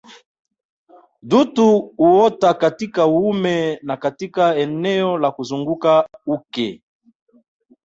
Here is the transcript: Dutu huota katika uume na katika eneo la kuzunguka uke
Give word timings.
Dutu 1.21 1.79
huota 1.97 2.53
katika 2.53 3.07
uume 3.07 3.79
na 3.83 3.97
katika 3.97 4.55
eneo 4.55 5.17
la 5.17 5.31
kuzunguka 5.31 6.09
uke 6.25 6.81